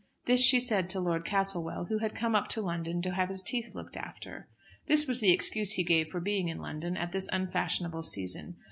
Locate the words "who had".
1.85-2.15